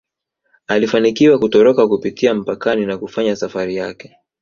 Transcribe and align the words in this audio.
Alifanikiwa 0.67 1.39
kutoroka 1.39 1.87
kupitia 1.87 2.33
mpakani 2.35 2.85
na 2.85 2.97
kufanya 2.97 3.35
safari 3.35 3.75
yake 3.75 4.15